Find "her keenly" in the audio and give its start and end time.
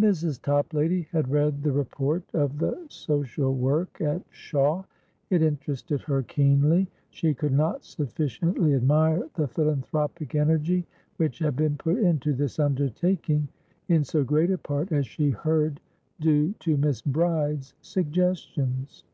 6.00-6.88